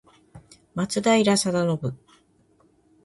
[0.73, 1.53] 松平定信